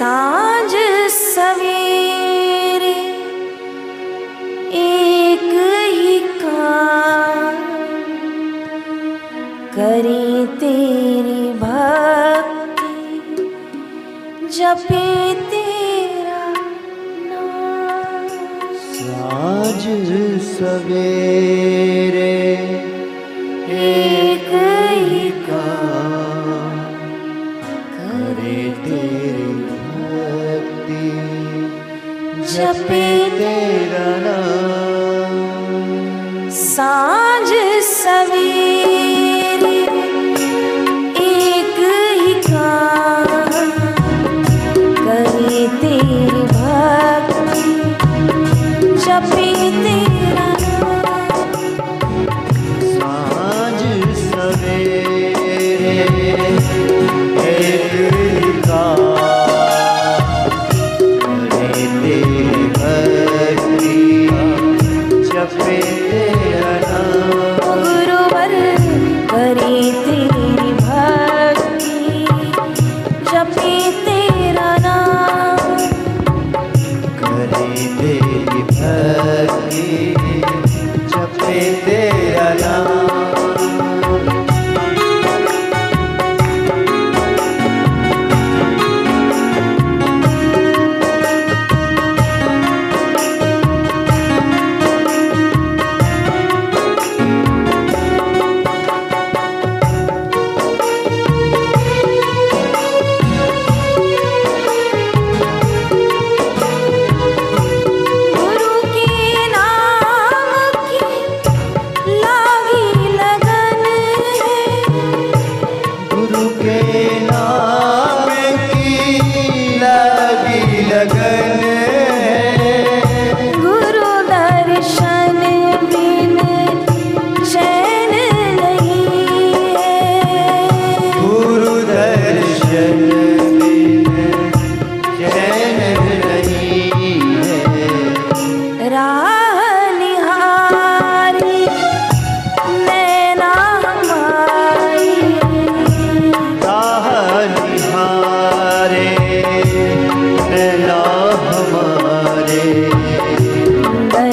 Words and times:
साँझ 0.00 0.72
सवेरे 1.10 2.96
एक 4.80 5.44
ही 5.92 6.18
काम 6.40 7.56
करें 9.76 10.46
तेरी 10.58 11.44
भक्ति 11.62 13.46
जपे 14.58 15.08
तेरा 15.50 16.44
नाम। 17.30 18.28
साँझ 18.92 19.82
सवेरे 20.52 21.95
be 32.84 33.05
yeah. 65.86 66.25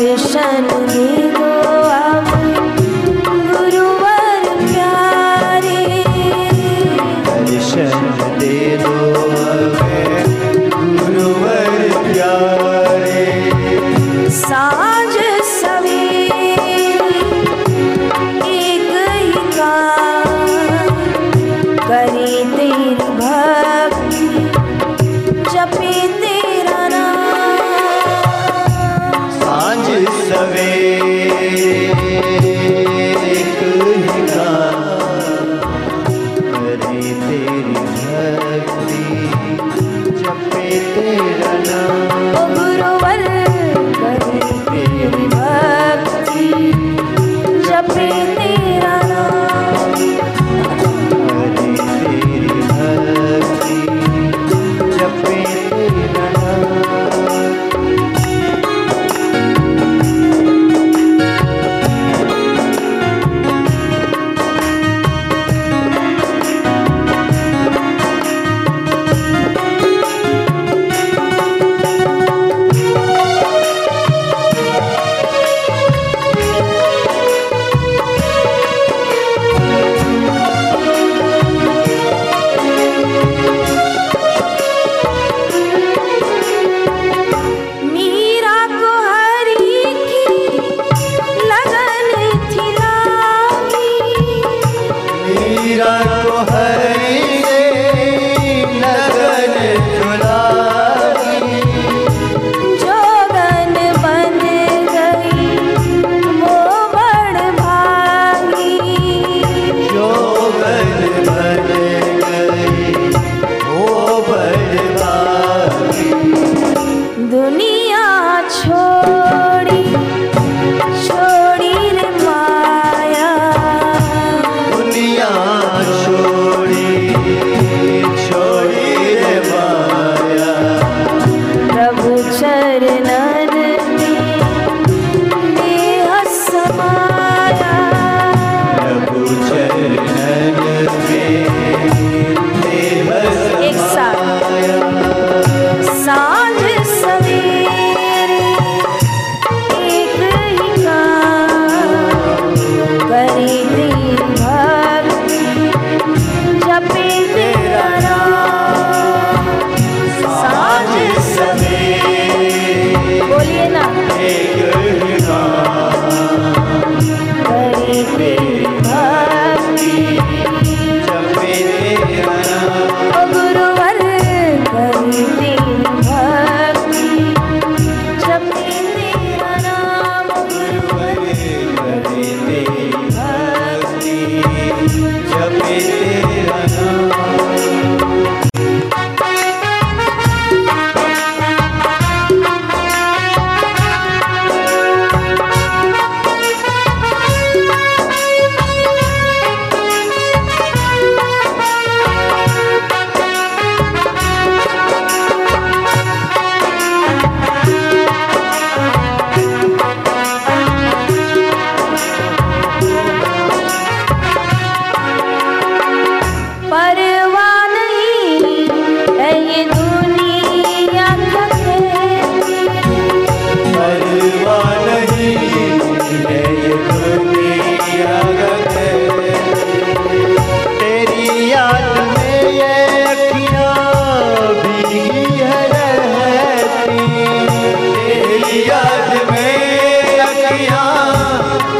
condition 0.00 0.66
me 0.86 1.19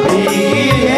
be 0.09 0.90